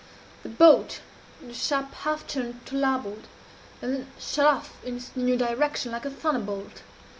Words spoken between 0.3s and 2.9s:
The boat made a sharp half turn to